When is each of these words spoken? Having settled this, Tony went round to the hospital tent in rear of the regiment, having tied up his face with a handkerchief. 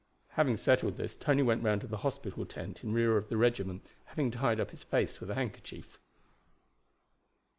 Having 0.29 0.57
settled 0.57 0.97
this, 0.97 1.15
Tony 1.15 1.43
went 1.43 1.61
round 1.61 1.81
to 1.81 1.85
the 1.85 1.97
hospital 1.97 2.43
tent 2.43 2.83
in 2.83 2.91
rear 2.91 3.17
of 3.17 3.29
the 3.29 3.37
regiment, 3.37 3.85
having 4.05 4.31
tied 4.31 4.59
up 4.59 4.71
his 4.71 4.83
face 4.83 5.19
with 5.19 5.29
a 5.29 5.35
handkerchief. 5.35 5.99